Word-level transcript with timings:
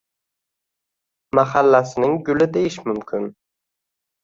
malhallasining 1.39 2.17
guli 2.31 2.47
deyish 2.59 2.81
mumkin. 2.89 3.31